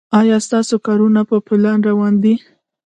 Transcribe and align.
ایا 0.19 0.37
ستاسو 0.45 0.75
کارونه 0.85 1.21
په 1.29 1.35
پلان 1.47 1.79
روان 1.89 2.13
دي؟ 2.23 2.33